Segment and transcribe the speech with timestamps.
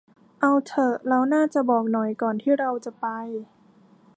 [0.41, 3.07] เอาเถอะ เราน่าจะบอกหน่อยก่อนที่เราจะไป